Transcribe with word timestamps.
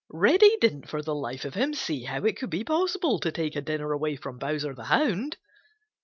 Reddy 0.09 0.57
didn't 0.59 0.89
for 0.89 1.03
the 1.03 1.13
life 1.13 1.45
of 1.45 1.53
him 1.53 1.75
see 1.75 2.05
how 2.05 2.23
it 2.25 2.35
could 2.35 2.49
be 2.49 2.63
possible 2.63 3.19
to 3.19 3.31
take 3.31 3.55
a 3.55 3.61
dinner 3.61 3.91
away 3.91 4.15
from 4.15 4.39
Bowser 4.39 4.73
the 4.73 4.85
Hound. 4.85 5.37